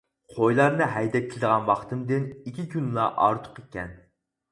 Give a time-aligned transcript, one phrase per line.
[0.35, 3.93] قويلارنى ھەيدەپ كېلىدىغان ۋاقتىمدىن ئىككى كۈنلا ئارتۇق ئىكەن.